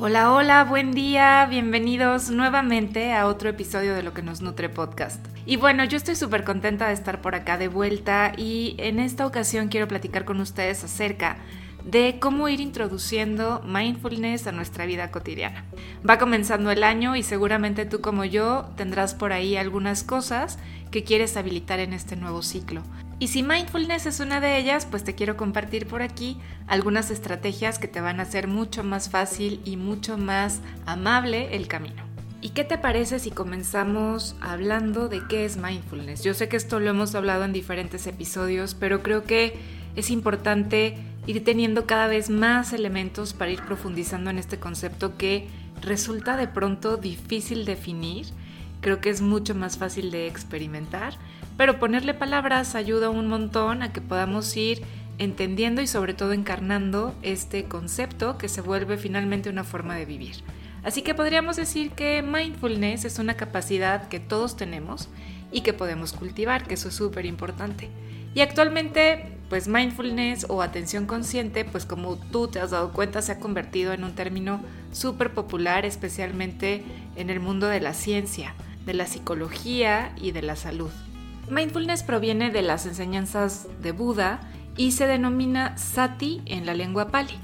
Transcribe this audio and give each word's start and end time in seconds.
Hola, 0.00 0.32
hola, 0.32 0.62
buen 0.62 0.92
día, 0.92 1.44
bienvenidos 1.50 2.30
nuevamente 2.30 3.12
a 3.14 3.26
otro 3.26 3.48
episodio 3.48 3.96
de 3.96 4.04
Lo 4.04 4.14
que 4.14 4.22
nos 4.22 4.40
nutre 4.40 4.68
podcast. 4.68 5.26
Y 5.44 5.56
bueno, 5.56 5.82
yo 5.82 5.96
estoy 5.96 6.14
súper 6.14 6.44
contenta 6.44 6.86
de 6.86 6.94
estar 6.94 7.20
por 7.20 7.34
acá 7.34 7.58
de 7.58 7.66
vuelta 7.66 8.32
y 8.36 8.76
en 8.78 9.00
esta 9.00 9.26
ocasión 9.26 9.66
quiero 9.66 9.88
platicar 9.88 10.24
con 10.24 10.40
ustedes 10.40 10.84
acerca 10.84 11.38
de 11.84 12.18
cómo 12.20 12.48
ir 12.48 12.60
introduciendo 12.60 13.60
mindfulness 13.66 14.46
a 14.46 14.52
nuestra 14.52 14.86
vida 14.86 15.10
cotidiana. 15.10 15.64
Va 16.08 16.16
comenzando 16.16 16.70
el 16.70 16.84
año 16.84 17.16
y 17.16 17.24
seguramente 17.24 17.84
tú 17.84 18.00
como 18.00 18.24
yo 18.24 18.68
tendrás 18.76 19.14
por 19.14 19.32
ahí 19.32 19.56
algunas 19.56 20.04
cosas 20.04 20.60
que 20.92 21.02
quieres 21.02 21.36
habilitar 21.36 21.80
en 21.80 21.92
este 21.92 22.14
nuevo 22.14 22.42
ciclo. 22.42 22.84
Y 23.20 23.28
si 23.28 23.42
mindfulness 23.42 24.06
es 24.06 24.20
una 24.20 24.40
de 24.40 24.58
ellas, 24.58 24.86
pues 24.86 25.02
te 25.02 25.16
quiero 25.16 25.36
compartir 25.36 25.86
por 25.86 26.02
aquí 26.02 26.38
algunas 26.68 27.10
estrategias 27.10 27.80
que 27.80 27.88
te 27.88 28.00
van 28.00 28.20
a 28.20 28.22
hacer 28.22 28.46
mucho 28.46 28.84
más 28.84 29.10
fácil 29.10 29.60
y 29.64 29.76
mucho 29.76 30.16
más 30.18 30.60
amable 30.86 31.56
el 31.56 31.66
camino. 31.66 32.04
¿Y 32.40 32.50
qué 32.50 32.62
te 32.62 32.78
parece 32.78 33.18
si 33.18 33.32
comenzamos 33.32 34.36
hablando 34.40 35.08
de 35.08 35.26
qué 35.28 35.44
es 35.44 35.56
mindfulness? 35.56 36.22
Yo 36.22 36.34
sé 36.34 36.48
que 36.48 36.56
esto 36.56 36.78
lo 36.78 36.90
hemos 36.90 37.16
hablado 37.16 37.44
en 37.44 37.52
diferentes 37.52 38.06
episodios, 38.06 38.74
pero 38.74 39.02
creo 39.02 39.24
que 39.24 39.58
es 39.96 40.10
importante 40.10 40.96
ir 41.26 41.42
teniendo 41.42 41.86
cada 41.86 42.06
vez 42.06 42.30
más 42.30 42.72
elementos 42.72 43.32
para 43.32 43.50
ir 43.50 43.60
profundizando 43.64 44.30
en 44.30 44.38
este 44.38 44.60
concepto 44.60 45.16
que 45.16 45.48
resulta 45.82 46.36
de 46.36 46.46
pronto 46.46 46.96
difícil 46.96 47.64
definir. 47.64 48.26
Creo 48.80 49.00
que 49.00 49.10
es 49.10 49.20
mucho 49.20 49.54
más 49.54 49.78
fácil 49.78 50.10
de 50.10 50.26
experimentar 50.26 51.14
pero 51.58 51.80
ponerle 51.80 52.14
palabras 52.14 52.76
ayuda 52.76 53.10
un 53.10 53.26
montón 53.26 53.82
a 53.82 53.92
que 53.92 54.00
podamos 54.00 54.56
ir 54.56 54.80
entendiendo 55.18 55.82
y 55.82 55.88
sobre 55.88 56.14
todo 56.14 56.32
encarnando 56.32 57.16
este 57.22 57.64
concepto 57.64 58.38
que 58.38 58.48
se 58.48 58.60
vuelve 58.60 58.96
finalmente 58.96 59.50
una 59.50 59.64
forma 59.64 59.96
de 59.96 60.04
vivir. 60.04 60.36
Así 60.84 61.02
que 61.02 61.16
podríamos 61.16 61.56
decir 61.56 61.90
que 61.90 62.22
mindfulness 62.22 63.04
es 63.04 63.18
una 63.18 63.34
capacidad 63.34 64.06
que 64.06 64.20
todos 64.20 64.56
tenemos 64.56 65.08
y 65.50 65.62
que 65.62 65.72
podemos 65.72 66.12
cultivar, 66.12 66.64
que 66.64 66.74
eso 66.74 66.90
es 66.90 66.94
súper 66.94 67.26
importante. 67.26 67.88
Y 68.36 68.40
actualmente, 68.40 69.36
pues 69.48 69.66
mindfulness 69.66 70.46
o 70.48 70.62
atención 70.62 71.06
consciente, 71.06 71.64
pues 71.64 71.86
como 71.86 72.18
tú 72.30 72.46
te 72.46 72.60
has 72.60 72.70
dado 72.70 72.92
cuenta, 72.92 73.20
se 73.20 73.32
ha 73.32 73.40
convertido 73.40 73.92
en 73.92 74.04
un 74.04 74.14
término 74.14 74.60
súper 74.92 75.34
popular, 75.34 75.84
especialmente 75.84 76.84
en 77.16 77.30
el 77.30 77.40
mundo 77.40 77.66
de 77.66 77.80
la 77.80 77.94
ciencia, 77.94 78.54
de 78.88 78.94
la 78.94 79.06
psicología 79.06 80.14
y 80.16 80.32
de 80.32 80.40
la 80.40 80.56
salud. 80.56 80.88
Mindfulness 81.50 82.02
proviene 82.02 82.50
de 82.50 82.62
las 82.62 82.86
enseñanzas 82.86 83.68
de 83.82 83.92
Buda 83.92 84.40
y 84.78 84.92
se 84.92 85.06
denomina 85.06 85.76
sati 85.76 86.40
en 86.46 86.64
la 86.64 86.72
lengua 86.72 87.08
pali. 87.08 87.34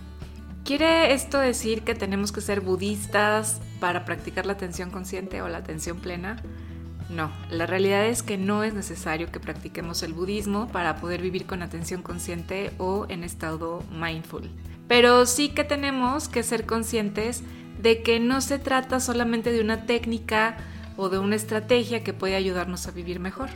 ¿Quiere 0.65 1.13
esto 1.13 1.39
decir 1.39 1.83
que 1.83 1.95
tenemos 1.95 2.33
que 2.33 2.41
ser 2.41 2.63
budistas 2.63 3.61
para 3.79 4.07
practicar 4.07 4.47
la 4.47 4.55
atención 4.55 4.91
consciente 4.91 5.43
o 5.43 5.49
la 5.49 5.59
atención 5.59 5.99
plena? 5.99 6.43
No, 7.11 7.31
la 7.51 7.67
realidad 7.67 8.07
es 8.07 8.23
que 8.23 8.39
no 8.39 8.65
es 8.65 8.73
necesario 8.73 9.31
que 9.31 9.39
practiquemos 9.39 10.03
el 10.03 10.15
budismo 10.15 10.69
para 10.69 10.97
poder 10.97 11.21
vivir 11.21 11.45
con 11.45 11.61
atención 11.61 12.01
consciente 12.01 12.73
o 12.79 13.05
en 13.11 13.23
estado 13.23 13.83
mindful. 13.91 14.51
Pero 14.89 15.27
sí 15.27 15.51
que 15.51 15.65
tenemos 15.65 16.31
que 16.31 16.43
ser 16.43 16.65
conscientes 16.65 17.43
de 17.83 18.03
que 18.03 18.19
no 18.19 18.41
se 18.41 18.59
trata 18.59 18.99
solamente 18.99 19.53
de 19.53 19.61
una 19.61 19.85
técnica 19.85 20.57
o 20.97 21.09
de 21.09 21.19
una 21.19 21.37
estrategia 21.37 22.05
que 22.05 22.13
puede 22.13 22.37
ayudarnos 22.37 22.87
a 22.87 22.93
vivir 22.93 23.21
mejor. 23.21 23.51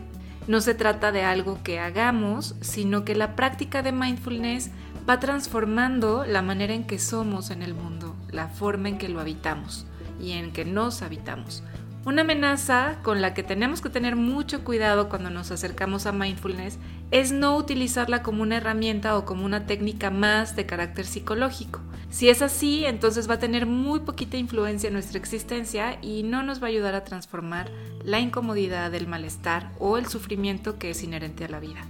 No 0.47 0.61
se 0.61 0.75
trata 0.75 1.12
de 1.12 1.22
algo 1.22 1.62
que 1.62 1.78
hagamos, 1.78 2.55
sino 2.61 3.05
que 3.05 3.14
la 3.14 3.36
práctica 3.36 3.83
de 3.83 3.92
mindfulness 3.92 4.70
va 5.08 5.20
transformando 5.20 6.25
la 6.27 6.42
manera 6.42 6.75
en 6.75 6.84
que 6.84 6.98
somos 6.98 7.50
en 7.50 7.62
el 7.62 7.75
mundo, 7.75 8.16
la 8.31 8.48
forma 8.48 8.89
en 8.89 8.98
que 8.98 9.09
lo 9.09 9.20
habitamos 9.20 9.86
y 10.20 10.33
en 10.33 10.53
que 10.53 10.64
nos 10.64 11.03
habitamos. 11.03 11.62
Una 12.05 12.22
amenaza 12.22 12.97
con 13.03 13.20
la 13.20 13.34
que 13.34 13.42
tenemos 13.42 13.83
que 13.83 13.91
tener 13.91 14.16
mucho 14.16 14.64
cuidado 14.64 15.09
cuando 15.11 15.28
nos 15.28 15.50
acercamos 15.50 16.06
a 16.06 16.12
mindfulness 16.12 16.78
es 17.10 17.32
no 17.32 17.56
utilizarla 17.56 18.22
como 18.22 18.43
una 18.43 18.56
herramienta 18.56 19.16
o 19.19 19.27
como 19.27 19.44
una 19.44 19.66
técnica 19.66 20.10
más 20.10 20.56
de 20.56 20.65
carácter 20.65 21.04
psicológico. 21.04 21.81
Si 22.10 22.30
es 22.30 22.41
así, 22.41 22.86
entonces 22.86 23.28
va 23.28 23.34
a 23.34 23.38
tener 23.38 23.66
muy 23.66 24.00
poquita 24.00 24.36
influencia 24.36 24.86
en 24.86 24.94
nuestra 24.94 25.19
existencia 25.19 25.98
y 26.00 26.22
no 26.22 26.42
nos 26.42 26.62
va 26.62 26.66
a 26.66 26.70
ayudar 26.70 26.94
a 26.94 27.04
transformar 27.04 27.70
la 28.02 28.19
incomodidad, 28.19 28.94
el 28.94 29.06
malestar 29.06 29.70
o 29.78 29.98
el 29.98 30.06
sufrimiento 30.06 30.78
que 30.78 30.91
es 30.91 31.02
inherente 31.02 31.44
a 31.44 31.48
la 31.48 31.60
vida. 31.60 31.80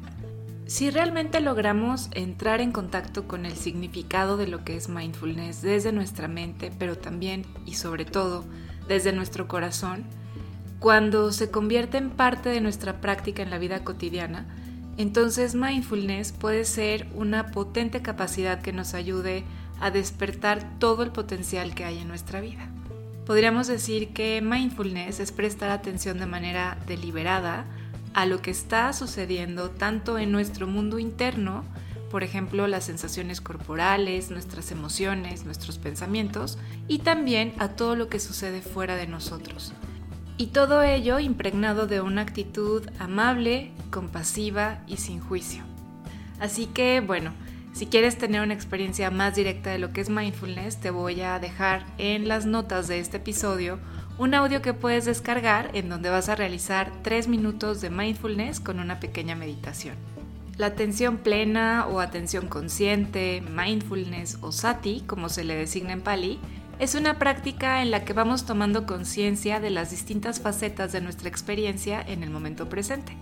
Si 0.66 0.90
realmente 0.90 1.40
logramos 1.40 2.10
entrar 2.12 2.60
en 2.60 2.72
contacto 2.72 3.26
con 3.26 3.46
el 3.46 3.56
significado 3.56 4.36
de 4.36 4.48
lo 4.48 4.64
que 4.64 4.76
es 4.76 4.88
mindfulness 4.88 5.62
desde 5.62 5.92
nuestra 5.92 6.28
mente, 6.28 6.72
pero 6.78 6.98
también 6.98 7.46
y 7.64 7.74
sobre 7.74 8.04
todo 8.04 8.44
desde 8.86 9.12
nuestro 9.12 9.48
corazón, 9.48 10.04
cuando 10.78 11.32
se 11.32 11.50
convierte 11.50 11.96
en 11.96 12.10
parte 12.10 12.50
de 12.50 12.60
nuestra 12.60 13.00
práctica 13.00 13.42
en 13.42 13.50
la 13.50 13.58
vida 13.58 13.82
cotidiana, 13.82 14.46
entonces 14.98 15.54
mindfulness 15.54 16.32
puede 16.32 16.64
ser 16.64 17.06
una 17.14 17.46
potente 17.46 18.02
capacidad 18.02 18.60
que 18.60 18.72
nos 18.72 18.94
ayude 18.94 19.44
a 19.80 19.90
despertar 19.90 20.78
todo 20.78 21.02
el 21.02 21.10
potencial 21.10 21.74
que 21.74 21.84
hay 21.84 21.98
en 21.98 22.08
nuestra 22.08 22.40
vida. 22.40 22.68
Podríamos 23.26 23.66
decir 23.66 24.14
que 24.14 24.40
mindfulness 24.40 25.20
es 25.20 25.32
prestar 25.32 25.70
atención 25.70 26.18
de 26.18 26.26
manera 26.26 26.78
deliberada 26.86 27.66
a 28.14 28.26
lo 28.26 28.40
que 28.40 28.50
está 28.50 28.92
sucediendo 28.92 29.70
tanto 29.70 30.18
en 30.18 30.32
nuestro 30.32 30.66
mundo 30.66 30.98
interno, 30.98 31.64
por 32.10 32.22
ejemplo, 32.22 32.66
las 32.66 32.84
sensaciones 32.84 33.40
corporales, 33.40 34.30
nuestras 34.30 34.70
emociones, 34.70 35.44
nuestros 35.44 35.76
pensamientos, 35.76 36.58
y 36.88 37.00
también 37.00 37.52
a 37.58 37.68
todo 37.68 37.96
lo 37.96 38.08
que 38.08 38.18
sucede 38.18 38.62
fuera 38.62 38.96
de 38.96 39.06
nosotros. 39.06 39.74
Y 40.38 40.46
todo 40.46 40.82
ello 40.82 41.18
impregnado 41.18 41.86
de 41.86 42.00
una 42.00 42.22
actitud 42.22 42.88
amable, 42.98 43.72
compasiva 43.90 44.78
y 44.86 44.96
sin 44.96 45.20
juicio. 45.20 45.64
Así 46.40 46.66
que, 46.66 47.00
bueno, 47.00 47.32
si 47.78 47.86
quieres 47.86 48.18
tener 48.18 48.40
una 48.40 48.54
experiencia 48.54 49.08
más 49.12 49.36
directa 49.36 49.70
de 49.70 49.78
lo 49.78 49.92
que 49.92 50.00
es 50.00 50.10
mindfulness, 50.10 50.78
te 50.78 50.90
voy 50.90 51.20
a 51.20 51.38
dejar 51.38 51.86
en 51.96 52.26
las 52.26 52.44
notas 52.44 52.88
de 52.88 52.98
este 52.98 53.18
episodio 53.18 53.78
un 54.18 54.34
audio 54.34 54.60
que 54.62 54.74
puedes 54.74 55.04
descargar 55.04 55.70
en 55.74 55.88
donde 55.88 56.10
vas 56.10 56.28
a 56.28 56.34
realizar 56.34 56.90
3 57.02 57.28
minutos 57.28 57.80
de 57.80 57.90
mindfulness 57.90 58.58
con 58.58 58.80
una 58.80 58.98
pequeña 58.98 59.36
meditación. 59.36 59.94
La 60.56 60.66
atención 60.66 61.18
plena 61.18 61.86
o 61.86 62.00
atención 62.00 62.48
consciente, 62.48 63.44
mindfulness 63.48 64.38
o 64.40 64.50
sati, 64.50 65.04
como 65.06 65.28
se 65.28 65.44
le 65.44 65.54
designa 65.54 65.92
en 65.92 66.00
Pali, 66.00 66.40
es 66.80 66.96
una 66.96 67.20
práctica 67.20 67.80
en 67.80 67.92
la 67.92 68.04
que 68.04 68.12
vamos 68.12 68.44
tomando 68.44 68.86
conciencia 68.86 69.60
de 69.60 69.70
las 69.70 69.92
distintas 69.92 70.40
facetas 70.40 70.90
de 70.90 71.00
nuestra 71.00 71.28
experiencia 71.28 72.02
en 72.04 72.24
el 72.24 72.30
momento 72.30 72.68
presente. 72.68 73.12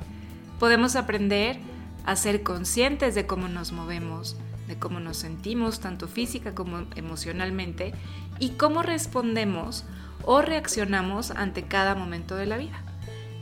Podemos 0.59 0.97
aprender 0.97 1.59
a 2.07 2.17
ser 2.17 2.43
conscientes 2.43 3.15
de 3.15 3.27
cómo 3.27 3.49
nos 3.49 3.73
movemos, 3.73 4.37
de 4.69 4.79
cómo 4.79 5.01
nos 5.01 5.19
sentimos, 5.19 5.81
tanto 5.81 6.09
física 6.09 6.55
como 6.55 6.87
emocionalmente, 6.95 7.93
y 8.39 8.51
cómo 8.51 8.83
respondemos 8.83 9.85
o 10.23 10.41
reaccionamos 10.41 11.31
ante 11.33 11.65
cada 11.65 11.95
momento 11.95 12.37
de 12.37 12.47
la 12.47 12.57
vida. 12.57 12.83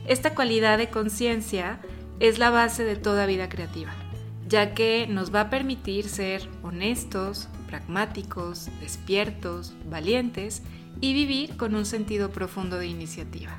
Esta 0.07 0.35
cualidad 0.35 0.77
de 0.77 0.89
conciencia 0.89 1.79
es 2.19 2.37
la 2.37 2.49
base 2.49 2.83
de 2.83 2.95
toda 2.95 3.25
vida 3.25 3.49
creativa, 3.49 3.91
ya 4.47 4.73
que 4.73 5.07
nos 5.07 5.33
va 5.33 5.41
a 5.41 5.49
permitir 5.49 6.07
ser 6.07 6.47
honestos, 6.63 7.49
pragmáticos, 7.67 8.69
despiertos, 8.79 9.73
valientes 9.89 10.63
y 11.01 11.13
vivir 11.13 11.57
con 11.57 11.75
un 11.75 11.85
sentido 11.85 12.29
profundo 12.29 12.77
de 12.77 12.87
iniciativa. 12.87 13.57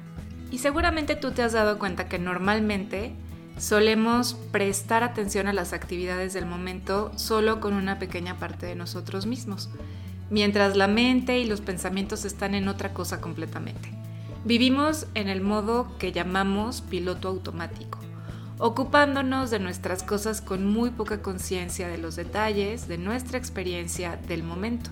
Y 0.51 0.59
seguramente 0.59 1.17
tú 1.17 1.33
te 1.33 1.43
has 1.43 1.53
dado 1.53 1.79
cuenta 1.79 2.09
que 2.09 2.19
normalmente 2.19 3.13
solemos 3.59 4.35
prestar 4.53 5.03
atención 5.03 5.49
a 5.49 5.53
las 5.53 5.73
actividades 5.73 6.33
del 6.33 6.47
momento 6.47 7.13
solo 7.17 7.61
con 7.61 7.75
una 7.75 7.99
pequeña 7.99 8.39
parte 8.39 8.67
de 8.67 8.75
nosotros 8.77 9.27
mismos, 9.27 9.71
mientras 10.31 10.77
la 10.77 10.89
mente 10.89 11.39
y 11.39 11.47
los 11.47 11.61
pensamientos 11.61 12.25
están 12.25 12.55
en 12.55 12.69
otra 12.69 12.93
cosa 12.93 13.21
completamente. 13.21 13.91
Vivimos 14.45 15.07
en 15.15 15.29
el 15.29 15.41
modo 15.41 15.97
que 15.99 16.13
llamamos 16.13 16.81
piloto 16.81 17.29
automático 17.29 17.99
ocupándonos 18.59 19.51
de 19.51 19.59
nuestras 19.59 20.03
cosas 20.03 20.41
con 20.41 20.67
muy 20.67 20.91
poca 20.91 21.21
conciencia 21.21 21.89
de 21.89 21.99
los 21.99 22.17
detalles, 22.17 22.89
de 22.89 22.99
nuestra 22.99 23.39
experiencia, 23.39 24.19
del 24.29 24.43
momento. 24.43 24.91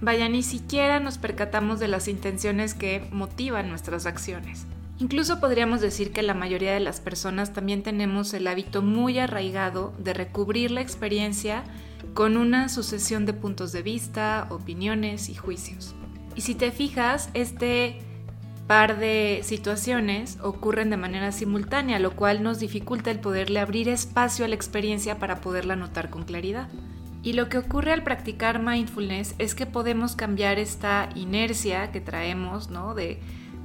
Vaya, 0.00 0.28
ni 0.28 0.42
siquiera 0.42 1.00
nos 1.00 1.18
percatamos 1.18 1.80
de 1.80 1.88
las 1.88 2.08
intenciones 2.08 2.74
que 2.74 3.06
motivan 3.10 3.68
nuestras 3.68 4.06
acciones. 4.06 4.66
Incluso 5.00 5.40
podríamos 5.40 5.80
decir 5.80 6.12
que 6.12 6.22
la 6.22 6.34
mayoría 6.34 6.74
de 6.74 6.80
las 6.80 7.00
personas 7.00 7.54
también 7.54 7.82
tenemos 7.82 8.34
el 8.34 8.46
hábito 8.46 8.82
muy 8.82 9.18
arraigado 9.18 9.94
de 9.98 10.12
recubrir 10.12 10.70
la 10.70 10.82
experiencia 10.82 11.64
con 12.12 12.36
una 12.36 12.68
sucesión 12.68 13.24
de 13.24 13.32
puntos 13.32 13.72
de 13.72 13.80
vista, 13.80 14.46
opiniones 14.50 15.30
y 15.30 15.34
juicios. 15.34 15.94
Y 16.36 16.42
si 16.42 16.54
te 16.54 16.70
fijas, 16.70 17.30
este 17.32 17.98
par 18.66 18.98
de 18.98 19.40
situaciones 19.42 20.38
ocurren 20.42 20.90
de 20.90 20.98
manera 20.98 21.32
simultánea, 21.32 21.98
lo 21.98 22.14
cual 22.14 22.42
nos 22.42 22.60
dificulta 22.60 23.10
el 23.10 23.20
poderle 23.20 23.60
abrir 23.60 23.88
espacio 23.88 24.44
a 24.44 24.48
la 24.48 24.54
experiencia 24.54 25.18
para 25.18 25.40
poderla 25.40 25.76
notar 25.76 26.10
con 26.10 26.24
claridad. 26.24 26.68
Y 27.22 27.32
lo 27.32 27.48
que 27.48 27.56
ocurre 27.56 27.92
al 27.92 28.02
practicar 28.02 28.62
mindfulness 28.62 29.34
es 29.38 29.54
que 29.54 29.64
podemos 29.64 30.14
cambiar 30.14 30.58
esta 30.58 31.08
inercia 31.14 31.90
que 31.90 32.02
traemos, 32.02 32.68
¿no? 32.68 32.94
De, 32.94 33.18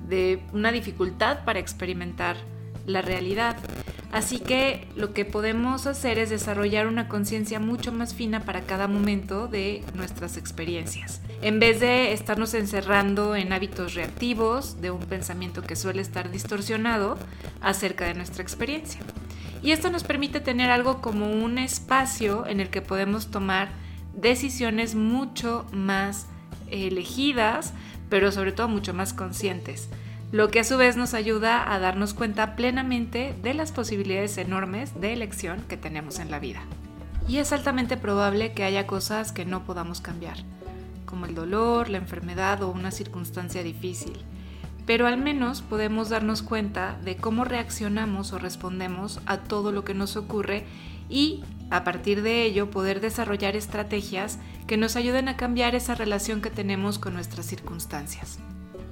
de 0.08 0.42
una 0.54 0.72
dificultad 0.72 1.44
para 1.46 1.60
experimentar 1.60 2.38
la 2.86 3.02
realidad. 3.02 3.58
Así 4.12 4.40
que 4.40 4.88
lo 4.96 5.14
que 5.14 5.26
podemos 5.26 5.88
hacer 5.88 6.20
es 6.20 6.30
desarrollar 6.30 6.88
una 6.88 7.10
conciencia 7.10 7.60
mucho 7.60 7.92
más 7.92 8.14
fina 8.14 8.42
para 8.42 8.62
cada 8.62 8.88
momento 8.88 9.48
de 9.48 9.84
nuestras 9.94 10.38
experiencias. 10.38 11.22
En 11.42 11.60
vez 11.60 11.82
de 11.82 12.14
estarnos 12.14 12.54
encerrando 12.54 13.36
en 13.36 13.52
hábitos 13.52 13.94
reactivos 13.94 14.82
de 14.82 14.92
un 14.92 15.02
pensamiento 15.02 15.64
que 15.64 15.76
suele 15.76 16.02
estar 16.02 16.32
distorsionado 16.32 17.18
acerca 17.60 18.06
de 18.06 18.14
nuestra 18.14 18.42
experiencia. 18.42 19.02
Y 19.62 19.72
esto 19.72 19.90
nos 19.90 20.04
permite 20.04 20.40
tener 20.40 20.70
algo 20.70 21.02
como 21.02 21.30
un 21.30 21.58
espacio 21.58 22.46
en 22.48 22.62
el 22.62 22.70
que 22.70 22.82
podemos 22.82 23.32
tomar 23.32 23.70
decisiones 24.14 24.96
mucho 24.96 25.66
más 25.74 26.28
elegidas, 26.70 27.74
pero 28.16 28.32
sobre 28.32 28.54
todo 28.54 28.70
mucho 28.70 28.94
más 28.94 29.12
conscientes 29.12 29.90
lo 30.32 30.48
que 30.48 30.62
a 30.62 30.64
su 30.64 30.78
vez 30.78 30.96
nos 30.96 31.14
ayuda 31.14 31.70
a 31.70 31.80
darnos 31.80 32.14
cuenta 32.14 32.56
plenamente 32.56 33.36
de 33.44 33.54
las 33.54 33.74
posibilidades 33.74 34.38
enormes 34.38 34.98
de 35.02 35.12
elección 35.12 35.66
que 35.68 35.76
tenemos 35.76 36.20
en 36.20 36.32
la 36.32 36.40
vida. 36.40 36.62
Y 37.28 37.40
es 37.40 37.52
altamente 37.52 37.98
probable 37.98 38.54
que 38.54 38.64
haya 38.64 38.88
cosas 38.88 39.34
que 39.34 39.44
no 39.44 39.66
podamos 39.66 40.00
cambiar, 40.00 40.38
como 41.06 41.26
el 41.26 41.36
dolor, 41.36 41.90
la 41.90 41.98
enfermedad 41.98 42.64
o 42.64 42.70
una 42.70 42.92
circunstancia 42.92 43.64
difícil, 43.64 44.14
pero 44.86 45.08
al 45.08 45.18
menos 45.18 45.62
podemos 45.62 46.08
darnos 46.08 46.42
cuenta 46.42 46.98
de 47.04 47.18
cómo 47.18 47.44
reaccionamos 47.44 48.32
o 48.32 48.40
respondemos 48.40 49.20
a 49.26 49.40
todo 49.40 49.74
lo 49.74 49.84
que 49.84 49.94
nos 49.94 50.16
ocurre 50.16 50.64
y 51.10 51.44
a 51.70 51.84
partir 51.84 52.22
de 52.22 52.44
ello 52.44 52.70
poder 52.70 53.02
desarrollar 53.02 53.56
estrategias 53.56 54.40
que 54.68 54.78
nos 54.78 54.96
ayuden 54.96 55.28
a 55.28 55.38
cambiar 55.38 55.76
esa 55.76 55.96
relación 55.96 56.42
que 56.42 56.50
tenemos 56.50 57.00
con 57.00 57.14
nuestras 57.14 57.46
circunstancias. 57.46 58.40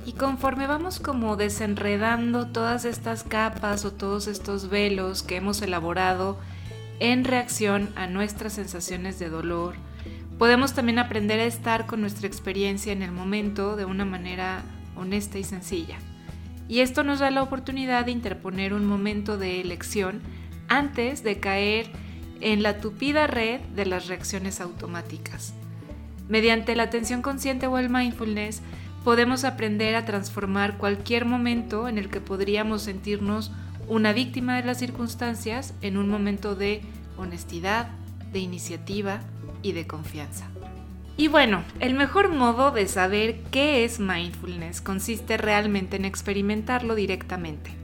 Y 0.05 0.13
conforme 0.13 0.67
vamos 0.67 0.99
como 0.99 1.37
desenredando 1.37 2.47
todas 2.47 2.83
estas 2.85 3.23
capas 3.23 3.85
o 3.85 3.93
todos 3.93 4.27
estos 4.27 4.69
velos 4.69 5.23
que 5.23 5.37
hemos 5.37 5.61
elaborado 5.61 6.37
en 6.99 7.23
reacción 7.23 7.89
a 7.95 8.07
nuestras 8.07 8.53
sensaciones 8.53 9.17
de 9.19 9.29
dolor, 9.29 9.75
podemos 10.37 10.73
también 10.73 10.99
aprender 10.99 11.39
a 11.39 11.45
estar 11.45 11.85
con 11.85 12.01
nuestra 12.01 12.27
experiencia 12.27 12.91
en 12.91 13.01
el 13.01 13.11
momento 13.11 13.75
de 13.75 13.85
una 13.85 14.03
manera 14.03 14.63
honesta 14.95 15.37
y 15.37 15.43
sencilla. 15.43 15.97
Y 16.67 16.79
esto 16.79 17.03
nos 17.03 17.19
da 17.19 17.31
la 17.31 17.43
oportunidad 17.43 18.05
de 18.05 18.11
interponer 18.11 18.73
un 18.73 18.85
momento 18.85 19.37
de 19.37 19.61
elección 19.61 20.21
antes 20.67 21.23
de 21.23 21.39
caer 21.39 21.91
en 22.43 22.61
la 22.61 22.79
tupida 22.79 23.25
red 23.25 23.61
de 23.75 23.85
las 23.85 24.07
reacciones 24.07 24.59
automáticas. 24.59 25.53
Mediante 26.27 26.75
la 26.75 26.83
atención 26.83 27.21
consciente 27.21 27.67
o 27.67 27.77
el 27.77 27.89
mindfulness, 27.89 28.61
podemos 29.03 29.45
aprender 29.45 29.95
a 29.95 30.05
transformar 30.05 30.77
cualquier 30.77 31.25
momento 31.25 31.87
en 31.87 31.97
el 31.97 32.09
que 32.09 32.21
podríamos 32.21 32.83
sentirnos 32.83 33.51
una 33.87 34.13
víctima 34.13 34.57
de 34.57 34.65
las 34.65 34.77
circunstancias 34.77 35.73
en 35.81 35.97
un 35.97 36.09
momento 36.09 36.55
de 36.55 36.81
honestidad, 37.17 37.87
de 38.31 38.39
iniciativa 38.39 39.21
y 39.61 39.71
de 39.71 39.87
confianza. 39.87 40.47
Y 41.15 41.27
bueno, 41.27 41.63
el 41.79 41.93
mejor 41.93 42.29
modo 42.29 42.71
de 42.71 42.87
saber 42.87 43.39
qué 43.51 43.85
es 43.85 43.99
mindfulness 43.99 44.81
consiste 44.81 45.37
realmente 45.37 45.95
en 45.95 46.05
experimentarlo 46.05 46.95
directamente. 46.95 47.82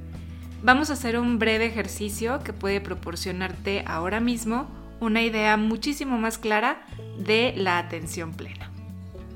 Vamos 0.62 0.90
a 0.90 0.94
hacer 0.94 1.18
un 1.18 1.40
breve 1.40 1.66
ejercicio 1.66 2.40
que 2.44 2.52
puede 2.52 2.82
proporcionarte 2.82 3.84
ahora 3.88 4.20
mismo 4.20 4.68
una 5.00 5.22
idea 5.22 5.56
muchísimo 5.56 6.18
más 6.18 6.38
clara 6.38 6.86
de 7.18 7.54
la 7.56 7.78
atención 7.78 8.34
plena. 8.34 8.70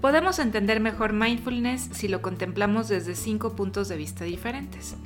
Podemos 0.02 0.38
entender 0.40 0.82
mejor 0.82 1.14
mindfulness 1.14 1.90
si 1.94 2.10
lo 2.10 2.22
contemplamos 2.22 2.90
desde 2.90 3.16
cinco 3.16 3.56
puntos 3.56 3.88
de 3.88 3.96
vista 3.96 4.26
diferentes. 4.26 4.98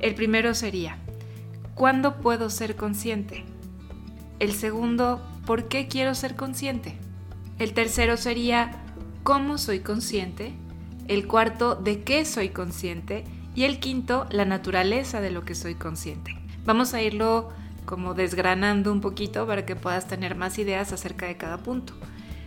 El 0.00 0.16
primero 0.16 0.54
sería, 0.54 0.98
¿cuándo 1.76 2.16
puedo 2.16 2.50
ser 2.50 2.74
consciente? 2.74 3.44
El 4.40 4.54
segundo, 4.54 5.24
¿por 5.46 5.68
qué 5.68 5.86
quiero 5.86 6.16
ser 6.16 6.34
consciente? 6.34 6.98
El 7.60 7.74
tercero 7.74 8.16
sería, 8.16 8.82
¿cómo 9.22 9.56
soy 9.56 9.80
consciente? 9.80 10.52
El 11.06 11.28
cuarto, 11.28 11.76
¿de 11.76 12.02
qué 12.02 12.24
soy 12.24 12.48
consciente? 12.48 13.22
Y 13.60 13.64
el 13.64 13.78
quinto, 13.78 14.26
la 14.30 14.46
naturaleza 14.46 15.20
de 15.20 15.30
lo 15.30 15.44
que 15.44 15.54
soy 15.54 15.74
consciente. 15.74 16.34
Vamos 16.64 16.94
a 16.94 17.02
irlo 17.02 17.50
como 17.84 18.14
desgranando 18.14 18.90
un 18.90 19.02
poquito 19.02 19.46
para 19.46 19.66
que 19.66 19.76
puedas 19.76 20.08
tener 20.08 20.34
más 20.34 20.58
ideas 20.58 20.94
acerca 20.94 21.26
de 21.26 21.36
cada 21.36 21.58
punto. 21.58 21.92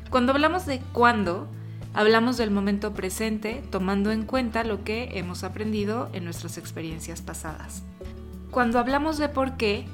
Cuando 0.10 0.31
hablamos 0.31 0.65
de 0.65 0.80
cuándo, 0.92 1.48
Hablamos 1.94 2.38
del 2.38 2.50
momento 2.50 2.95
presente 2.95 3.63
tomando 3.69 4.12
en 4.12 4.24
cuenta 4.24 4.63
lo 4.63 4.83
que 4.83 5.12
hemos 5.13 5.44
aprendido 5.44 6.10
en 6.13 6.25
nuestras 6.25 6.57
experiencias 6.57 7.21
pasadas. 7.21 7.83
Cuando 8.50 8.80
hablamos 8.80 9.19
de 9.19 9.30
por 9.30 9.57
qué, 9.57 9.86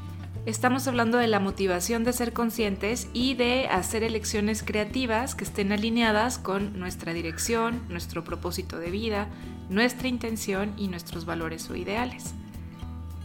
estamos 0.45 0.87
hablando 0.87 1.17
de 1.17 1.27
la 1.27 1.39
motivación 1.39 2.03
de 2.03 2.13
ser 2.13 2.33
conscientes 2.33 3.07
y 3.13 3.35
de 3.35 3.67
hacer 3.67 4.03
elecciones 4.03 4.63
creativas 4.63 5.35
que 5.35 5.43
estén 5.43 5.71
alineadas 5.71 6.37
con 6.37 6.79
nuestra 6.79 7.13
dirección, 7.13 7.83
nuestro 7.89 8.23
propósito 8.23 8.79
de 8.79 8.91
vida, 8.91 9.27
nuestra 9.69 10.07
intención 10.07 10.73
y 10.77 10.87
nuestros 10.87 11.25
valores 11.25 11.69
o 11.69 11.75
ideales. 11.75 12.33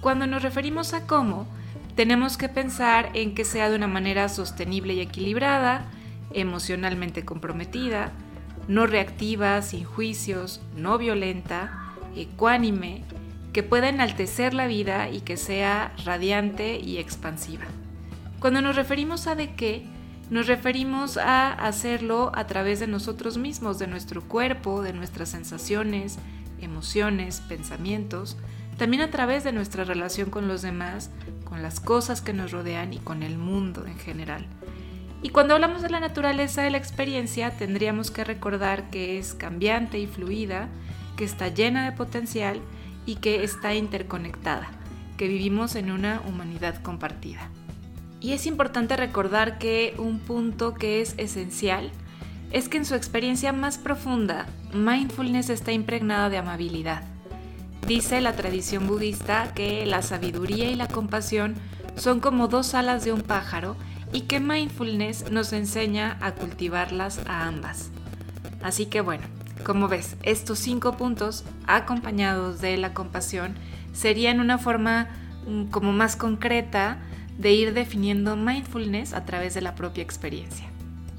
Cuando 0.00 0.26
nos 0.26 0.42
referimos 0.42 0.92
a 0.92 1.06
cómo, 1.06 1.46
tenemos 1.96 2.36
que 2.36 2.48
pensar 2.48 3.10
en 3.14 3.34
que 3.34 3.44
sea 3.44 3.70
de 3.70 3.76
una 3.76 3.86
manera 3.86 4.28
sostenible 4.28 4.94
y 4.94 5.00
equilibrada, 5.00 5.86
emocionalmente 6.32 7.24
comprometida, 7.24 8.12
no 8.68 8.86
reactiva, 8.86 9.62
sin 9.62 9.84
juicios, 9.84 10.60
no 10.76 10.98
violenta, 10.98 11.92
ecuánime, 12.16 13.04
que 13.54 13.62
pueda 13.62 13.88
enaltecer 13.88 14.52
la 14.52 14.66
vida 14.66 15.08
y 15.08 15.20
que 15.20 15.36
sea 15.36 15.94
radiante 16.04 16.78
y 16.80 16.98
expansiva. 16.98 17.64
Cuando 18.40 18.60
nos 18.60 18.74
referimos 18.74 19.28
a 19.28 19.36
de 19.36 19.54
qué, 19.54 19.86
nos 20.28 20.48
referimos 20.48 21.16
a 21.16 21.52
hacerlo 21.52 22.32
a 22.34 22.48
través 22.48 22.80
de 22.80 22.88
nosotros 22.88 23.38
mismos, 23.38 23.78
de 23.78 23.86
nuestro 23.86 24.22
cuerpo, 24.22 24.82
de 24.82 24.92
nuestras 24.92 25.28
sensaciones, 25.28 26.18
emociones, 26.60 27.40
pensamientos, 27.48 28.36
también 28.76 29.02
a 29.02 29.10
través 29.10 29.44
de 29.44 29.52
nuestra 29.52 29.84
relación 29.84 30.30
con 30.30 30.48
los 30.48 30.60
demás, 30.60 31.10
con 31.44 31.62
las 31.62 31.78
cosas 31.78 32.20
que 32.20 32.32
nos 32.32 32.50
rodean 32.50 32.92
y 32.92 32.98
con 32.98 33.22
el 33.22 33.38
mundo 33.38 33.86
en 33.86 33.98
general. 33.98 34.46
Y 35.22 35.28
cuando 35.28 35.54
hablamos 35.54 35.80
de 35.80 35.90
la 35.90 36.00
naturaleza 36.00 36.62
de 36.62 36.70
la 36.70 36.78
experiencia, 36.78 37.56
tendríamos 37.56 38.10
que 38.10 38.24
recordar 38.24 38.90
que 38.90 39.16
es 39.16 39.32
cambiante 39.32 40.00
y 40.00 40.08
fluida, 40.08 40.68
que 41.16 41.24
está 41.24 41.48
llena 41.48 41.84
de 41.84 41.96
potencial 41.96 42.60
y 43.06 43.16
que 43.16 43.44
está 43.44 43.74
interconectada, 43.74 44.68
que 45.16 45.28
vivimos 45.28 45.74
en 45.74 45.90
una 45.90 46.22
humanidad 46.26 46.80
compartida. 46.82 47.50
Y 48.20 48.32
es 48.32 48.46
importante 48.46 48.96
recordar 48.96 49.58
que 49.58 49.94
un 49.98 50.18
punto 50.18 50.74
que 50.74 51.00
es 51.02 51.14
esencial 51.18 51.90
es 52.52 52.68
que 52.68 52.78
en 52.78 52.84
su 52.84 52.94
experiencia 52.94 53.52
más 53.52 53.78
profunda, 53.78 54.46
mindfulness 54.72 55.50
está 55.50 55.72
impregnada 55.72 56.30
de 56.30 56.38
amabilidad. 56.38 57.02
Dice 57.86 58.20
la 58.20 58.34
tradición 58.34 58.86
budista 58.86 59.52
que 59.54 59.84
la 59.84 60.00
sabiduría 60.00 60.70
y 60.70 60.74
la 60.74 60.88
compasión 60.88 61.54
son 61.96 62.20
como 62.20 62.48
dos 62.48 62.74
alas 62.74 63.04
de 63.04 63.12
un 63.12 63.20
pájaro 63.20 63.76
y 64.12 64.22
que 64.22 64.40
mindfulness 64.40 65.30
nos 65.30 65.52
enseña 65.52 66.16
a 66.20 66.32
cultivarlas 66.32 67.20
a 67.26 67.46
ambas. 67.46 67.90
Así 68.62 68.86
que 68.86 69.00
bueno, 69.00 69.24
como 69.64 69.88
ves, 69.88 70.16
estos 70.22 70.58
cinco 70.58 70.96
puntos 70.96 71.44
acompañados 71.66 72.60
de 72.60 72.76
la 72.76 72.94
compasión 72.94 73.54
serían 73.92 74.40
una 74.40 74.58
forma 74.58 75.08
mm, 75.46 75.64
como 75.64 75.92
más 75.92 76.16
concreta 76.16 76.98
de 77.38 77.52
ir 77.52 77.74
definiendo 77.74 78.36
mindfulness 78.36 79.12
a 79.12 79.24
través 79.24 79.54
de 79.54 79.62
la 79.62 79.74
propia 79.74 80.02
experiencia. 80.02 80.68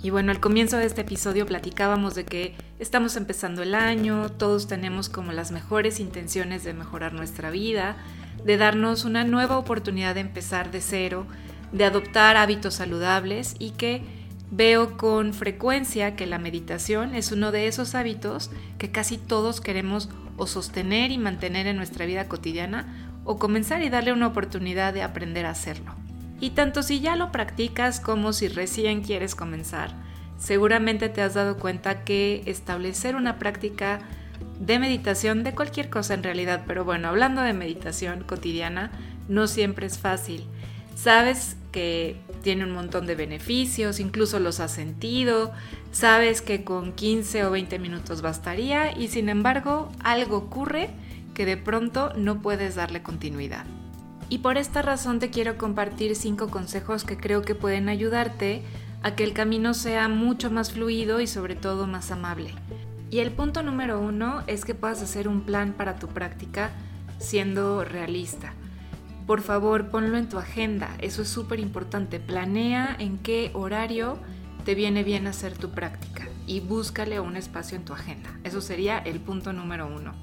Y 0.02 0.12
bueno, 0.12 0.32
al 0.32 0.40
comienzo 0.40 0.78
de 0.78 0.86
este 0.86 1.02
episodio 1.02 1.46
platicábamos 1.46 2.14
de 2.14 2.26
que 2.26 2.56
estamos 2.80 3.16
empezando 3.16 3.64
el 3.64 3.74
año, 3.74 4.30
todos 4.30 4.68
tenemos 4.68 5.10
como 5.10 5.32
las 5.32 5.52
mejores 5.52 6.00
intenciones 6.00 6.64
de 6.64 6.74
mejorar 6.74 7.14
nuestra 7.14 7.50
vida, 7.50 7.98
de 8.44 8.58
darnos 8.58 9.04
una 9.04 9.24
nueva 9.24 9.58
oportunidad 9.58 10.14
de 10.14 10.22
empezar 10.22 10.70
de 10.70 10.82
cero, 10.82 11.26
de 11.72 11.86
adoptar 11.86 12.38
hábitos 12.38 12.76
saludables 12.76 13.56
y 13.58 13.72
que 13.72 14.04
veo 14.52 14.98
con 14.98 15.34
frecuencia 15.34 16.16
que 16.16 16.26
la 16.26 16.40
meditación 16.40 17.16
es 17.16 17.32
uno 17.32 17.52
de 17.52 17.68
esos 17.68 17.96
hábitos 17.96 18.52
que 18.78 18.92
casi 18.92 19.18
todos 19.18 19.62
queremos 19.62 20.10
o 20.38 20.48
sostener 20.48 21.12
y 21.12 21.18
mantener 21.18 21.68
en 21.68 21.78
nuestra 21.78 22.06
vida 22.06 22.28
cotidiana 22.28 22.86
o 23.24 23.40
comenzar 23.40 23.82
y 23.82 23.90
darle 23.90 24.14
una 24.14 24.28
oportunidad 24.28 24.94
de 24.94 25.02
aprender 25.02 25.46
a 25.46 25.52
hacerlo. 25.52 25.94
Y 26.40 26.52
tanto 26.52 26.84
si 26.84 27.00
ya 27.00 27.16
lo 27.16 27.32
practicas 27.32 28.00
como 28.00 28.34
si 28.34 28.48
recién 28.48 29.02
quieres 29.02 29.36
comenzar, 29.36 29.92
seguramente 30.38 31.10
te 31.10 31.22
has 31.22 31.34
dado 31.34 31.58
cuenta 31.58 32.04
que 32.04 32.44
establecer 32.46 33.16
una 33.16 33.40
práctica 33.40 34.00
de 34.60 34.80
meditación 34.80 35.44
de 35.44 35.54
cualquier 35.54 35.90
cosa 35.90 36.14
en 36.14 36.24
realidad, 36.24 36.64
pero 36.68 36.86
bueno, 36.86 37.08
hablando 37.08 37.42
de 37.42 37.54
meditación 37.54 38.24
cotidiana, 38.24 38.92
no 39.28 39.48
siempre 39.48 39.88
es 39.88 39.98
fácil. 39.98 40.46
Sabes 40.96 41.58
que 41.72 42.18
tiene 42.46 42.64
un 42.64 42.74
montón 42.74 43.08
de 43.08 43.16
beneficios, 43.16 44.00
incluso 44.00 44.40
los 44.40 44.60
has 44.60 44.72
sentido, 44.72 45.52
sabes 45.92 46.44
que 46.44 46.64
con 46.64 46.94
15 46.94 47.44
o 47.44 47.50
20 47.50 47.80
minutos 47.80 48.22
bastaría 48.22 48.96
y 48.96 49.08
sin 49.08 49.30
embargo 49.30 49.92
algo 50.04 50.38
ocurre 50.38 50.92
que 51.34 51.48
de 51.48 51.58
pronto 51.58 52.14
no 52.16 52.44
puedes 52.44 52.76
darle 52.76 53.02
continuidad. 53.02 53.66
Y 54.30 54.38
por 54.38 54.60
esta 54.60 54.84
razón 54.84 55.18
te 55.18 55.32
quiero 55.32 55.58
compartir 55.58 56.16
5 56.16 56.50
consejos 56.50 57.04
que 57.04 57.18
creo 57.18 57.42
que 57.42 57.56
pueden 57.56 57.90
ayudarte 57.90 58.62
a 59.02 59.16
que 59.16 59.24
el 59.24 59.34
camino 59.34 59.74
sea 59.74 60.08
mucho 60.08 60.52
más 60.52 60.72
fluido 60.72 61.22
y 61.22 61.26
sobre 61.26 61.56
todo 61.56 61.88
más 61.88 62.12
amable. 62.12 62.52
Y 63.10 63.22
el 63.22 63.32
punto 63.32 63.64
número 63.64 64.00
uno 64.00 64.44
es 64.46 64.66
que 64.66 64.76
puedas 64.76 65.02
hacer 65.02 65.28
un 65.28 65.42
plan 65.42 65.74
para 65.74 65.96
tu 65.96 66.10
práctica 66.10 66.70
siendo 67.18 67.84
realista. 67.84 68.54
Por 69.26 69.42
favor, 69.42 69.90
ponlo 69.90 70.18
en 70.18 70.30
tu 70.30 70.38
agenda, 70.38 70.96
eso 71.00 71.24
es 71.24 71.30
súper 71.30 71.60
importante. 71.60 72.20
Planea 72.20 72.96
en 73.00 73.18
qué 73.18 73.50
horario 73.56 74.20
te 74.66 74.76
viene 74.76 75.04
bien 75.04 75.26
hacer 75.26 75.58
tu 75.58 75.72
práctica 75.72 76.28
y 76.46 76.60
búscale 76.60 77.20
un 77.20 77.36
espacio 77.36 77.76
en 77.76 77.86
tu 77.86 77.94
agenda. 77.94 78.30
Eso 78.44 78.62
sería 78.62 79.00
el 79.00 79.20
punto 79.20 79.52
número 79.52 79.88
uno. 79.88 80.14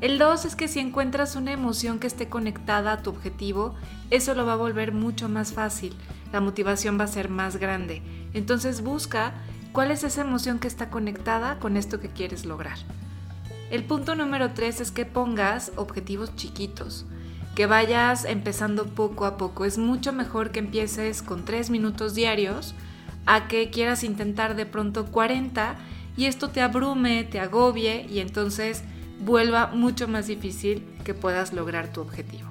El 0.00 0.18
dos 0.18 0.44
es 0.44 0.54
que 0.54 0.68
si 0.68 0.78
encuentras 0.78 1.34
una 1.34 1.50
emoción 1.50 1.98
que 1.98 2.06
esté 2.06 2.28
conectada 2.28 2.92
a 2.92 3.02
tu 3.02 3.10
objetivo, 3.10 3.74
eso 4.10 4.34
lo 4.34 4.46
va 4.46 4.52
a 4.52 4.56
volver 4.56 4.92
mucho 4.92 5.28
más 5.28 5.52
fácil. 5.52 5.94
La 6.32 6.40
motivación 6.40 7.00
va 7.00 7.04
a 7.04 7.08
ser 7.08 7.30
más 7.30 7.56
grande. 7.56 8.00
Entonces 8.32 8.80
busca 8.80 9.34
cuál 9.72 9.90
es 9.90 10.04
esa 10.04 10.20
emoción 10.20 10.60
que 10.60 10.68
está 10.68 10.88
conectada 10.88 11.58
con 11.58 11.76
esto 11.76 11.98
que 11.98 12.10
quieres 12.10 12.46
lograr. 12.46 12.78
El 13.72 13.84
punto 13.84 14.14
número 14.14 14.52
tres 14.52 14.80
es 14.80 14.92
que 14.92 15.04
pongas 15.04 15.72
objetivos 15.74 16.34
chiquitos 16.36 17.06
que 17.60 17.66
vayas 17.66 18.24
empezando 18.24 18.86
poco 18.86 19.26
a 19.26 19.36
poco. 19.36 19.66
Es 19.66 19.76
mucho 19.76 20.14
mejor 20.14 20.50
que 20.50 20.60
empieces 20.60 21.20
con 21.20 21.44
3 21.44 21.68
minutos 21.68 22.14
diarios 22.14 22.74
a 23.26 23.48
que 23.48 23.68
quieras 23.68 24.02
intentar 24.02 24.56
de 24.56 24.64
pronto 24.64 25.04
40 25.04 25.76
y 26.16 26.24
esto 26.24 26.48
te 26.48 26.62
abrume, 26.62 27.22
te 27.24 27.38
agobie 27.38 28.06
y 28.08 28.20
entonces 28.20 28.82
vuelva 29.18 29.66
mucho 29.66 30.08
más 30.08 30.26
difícil 30.26 30.86
que 31.04 31.12
puedas 31.12 31.52
lograr 31.52 31.92
tu 31.92 32.00
objetivo. 32.00 32.48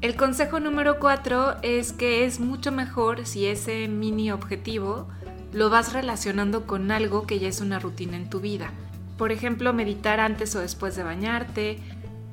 El 0.00 0.16
consejo 0.16 0.58
número 0.58 0.98
4 0.98 1.58
es 1.62 1.92
que 1.92 2.24
es 2.24 2.40
mucho 2.40 2.72
mejor 2.72 3.26
si 3.26 3.46
ese 3.46 3.86
mini 3.86 4.32
objetivo 4.32 5.06
lo 5.52 5.70
vas 5.70 5.92
relacionando 5.92 6.66
con 6.66 6.90
algo 6.90 7.24
que 7.24 7.38
ya 7.38 7.46
es 7.46 7.60
una 7.60 7.78
rutina 7.78 8.16
en 8.16 8.28
tu 8.28 8.40
vida. 8.40 8.72
Por 9.16 9.30
ejemplo, 9.30 9.72
meditar 9.72 10.18
antes 10.18 10.56
o 10.56 10.58
después 10.58 10.96
de 10.96 11.04
bañarte, 11.04 11.78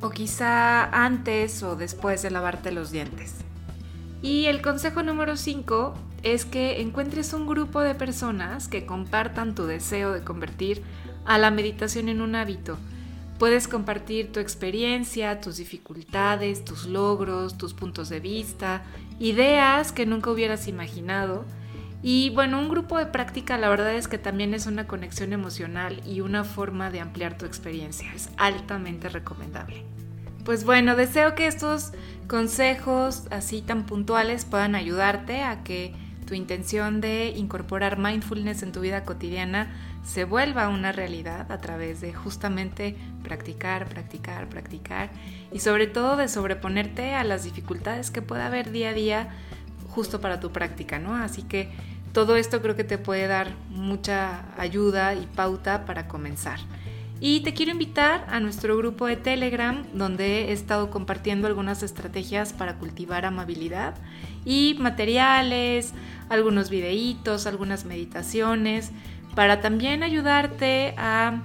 o 0.02 0.10
quizá 0.10 0.86
antes 1.06 1.64
o 1.64 1.76
después 1.76 2.22
de 2.22 2.32
lavarte 2.32 2.72
los 2.72 2.92
dientes. 2.92 3.36
Y 4.22 4.46
el 4.46 4.62
consejo 4.62 5.04
número 5.04 5.38
5 5.38 5.94
es 6.24 6.46
que 6.46 6.82
encuentres 6.82 7.34
un 7.34 7.48
grupo 7.48 7.82
de 7.82 7.96
personas 7.96 8.68
que 8.68 8.86
compartan 8.86 9.56
tu 9.56 9.66
deseo 9.66 10.12
de 10.12 10.24
convertir 10.24 10.82
a 11.26 11.38
la 11.38 11.52
meditación 11.52 12.10
en 12.10 12.22
un 12.22 12.36
hábito. 12.36 12.78
Puedes 13.38 13.68
compartir 13.68 14.32
tu 14.32 14.40
experiencia, 14.40 15.40
tus 15.40 15.58
dificultades, 15.58 16.66
tus 16.66 16.88
logros, 16.88 17.58
tus 17.58 17.76
puntos 17.76 18.10
de 18.10 18.20
vista, 18.20 18.84
ideas 19.20 19.92
que 19.92 20.08
nunca 20.08 20.32
hubieras 20.32 20.68
imaginado 20.68 21.46
y 22.04 22.30
bueno, 22.32 22.60
un 22.60 22.70
grupo 22.70 22.98
de 22.98 23.08
práctica 23.08 23.58
la 23.58 23.70
verdad 23.70 23.94
es 23.96 24.08
que 24.08 24.18
también 24.18 24.54
es 24.54 24.68
una 24.68 24.88
conexión 24.88 25.34
emocional 25.34 26.02
y 26.06 26.22
una 26.22 26.44
forma 26.44 26.92
de 26.92 27.00
ampliar 27.00 27.38
tu 27.38 27.46
experiencia. 27.46 28.14
Es 28.14 28.30
altamente 28.38 29.10
recomendable. 29.10 29.84
Pues 30.46 30.64
bueno, 30.64 30.96
deseo 30.96 31.36
que 31.36 31.48
estos 31.48 31.92
consejos 32.28 33.24
así 33.32 33.62
tan 33.62 33.86
puntuales 33.86 34.46
puedan 34.46 34.76
ayudarte 34.76 35.42
a 35.42 35.64
que 35.64 35.94
tu 36.26 36.36
intención 36.36 37.02
de 37.02 37.34
incorporar 37.36 37.98
mindfulness 37.98 38.62
en 38.62 38.72
tu 38.72 38.82
vida 38.82 39.04
cotidiana 39.04 39.74
se 40.06 40.24
vuelva 40.24 40.70
una 40.70 40.92
realidad 40.92 41.52
a 41.52 41.58
través 41.58 42.00
de 42.00 42.14
justamente 42.14 42.96
practicar, 43.24 43.90
practicar, 43.90 44.48
practicar 44.48 45.10
y 45.52 45.60
sobre 45.60 45.88
todo 45.88 46.16
de 46.16 46.28
sobreponerte 46.28 47.14
a 47.14 47.24
las 47.24 47.44
dificultades 47.44 48.12
que 48.12 48.22
pueda 48.22 48.46
haber 48.46 48.72
día 48.72 48.90
a 48.90 48.94
día 48.94 49.30
justo 49.98 50.22
para 50.22 50.40
tu 50.40 50.52
práctica, 50.52 51.00
¿no? 51.00 51.16
Así 51.16 51.42
que 51.42 51.70
todo 52.14 52.36
esto 52.36 52.62
creo 52.62 52.76
que 52.76 52.84
te 52.84 53.00
puede 53.00 53.26
dar 53.26 53.48
mucha 53.72 54.46
ayuda 54.56 55.16
y 55.16 55.26
pauta 55.26 55.86
para 55.88 56.08
comenzar. 56.08 56.60
Y 57.20 57.40
te 57.40 57.56
quiero 57.56 57.72
invitar 57.72 58.28
a 58.30 58.40
nuestro 58.40 58.78
grupo 58.78 59.08
de 59.08 59.16
Telegram, 59.16 59.84
donde 59.94 60.50
he 60.50 60.52
estado 60.52 60.92
compartiendo 60.92 61.48
algunas 61.48 61.82
estrategias 61.82 62.54
para 62.54 62.76
cultivar 62.76 63.26
amabilidad 63.26 63.96
y 64.46 64.76
materiales, 64.80 65.94
algunos 66.30 66.70
videitos, 66.70 67.48
algunas 67.48 67.86
meditaciones, 67.86 68.92
para 69.34 69.62
también 69.62 70.04
ayudarte 70.04 70.94
a 70.96 71.42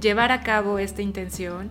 llevar 0.00 0.32
a 0.32 0.40
cabo 0.40 0.80
esta 0.80 1.02
intención 1.02 1.70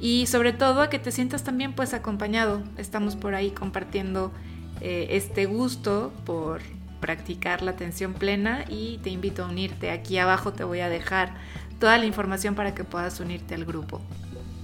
y 0.00 0.26
sobre 0.26 0.52
todo 0.52 0.82
a 0.82 0.90
que 0.90 0.98
te 0.98 1.12
sientas 1.12 1.44
también 1.44 1.72
pues 1.72 1.94
acompañado. 1.94 2.64
Estamos 2.78 3.14
por 3.14 3.36
ahí 3.36 3.52
compartiendo 3.52 4.32
eh, 4.80 5.08
este 5.10 5.46
gusto 5.46 6.12
por 6.24 6.60
practicar 7.00 7.62
la 7.62 7.72
atención 7.72 8.14
plena 8.14 8.64
y 8.68 8.98
te 8.98 9.10
invito 9.10 9.44
a 9.44 9.48
unirte. 9.48 9.90
Aquí 9.90 10.18
abajo 10.18 10.52
te 10.52 10.64
voy 10.64 10.80
a 10.80 10.88
dejar 10.88 11.34
toda 11.78 11.96
la 11.98 12.06
información 12.06 12.54
para 12.54 12.74
que 12.74 12.84
puedas 12.84 13.20
unirte 13.20 13.54
al 13.54 13.64
grupo. 13.64 14.00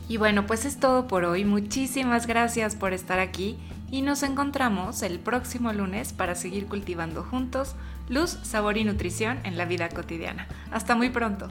Y 0.09 0.17
bueno, 0.17 0.47
pues 0.47 0.65
es 0.65 0.79
todo 0.79 1.07
por 1.07 1.25
hoy. 1.25 1.45
Muchísimas 1.45 2.27
gracias 2.27 2.77
por 2.77 2.93
estar 2.93 3.19
aquí 3.19 3.59
y 3.91 4.03
nos 4.03 4.23
encontramos 4.23 5.03
el 5.03 5.19
próximo 5.19 5.73
lunes 5.73 6.13
para 6.13 6.35
seguir 6.35 6.67
cultivando 6.67 7.23
juntos 7.23 7.75
luz, 8.09 8.39
sabor 8.43 8.77
y 8.77 8.85
nutrición 8.85 9.39
en 9.45 9.57
la 9.57 9.65
vida 9.65 9.89
cotidiana. 9.89 10.47
Hasta 10.71 10.95
muy 10.95 11.11
pronto. 11.11 11.49